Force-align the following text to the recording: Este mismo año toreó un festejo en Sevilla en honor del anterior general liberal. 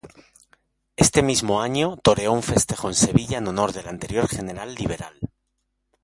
Este 0.95 1.21
mismo 1.21 1.61
año 1.61 1.95
toreó 1.95 2.31
un 2.31 2.41
festejo 2.41 2.87
en 2.87 2.95
Sevilla 2.95 3.37
en 3.37 3.47
honor 3.47 3.71
del 3.71 3.87
anterior 3.87 4.27
general 4.27 4.73
liberal. 4.73 5.13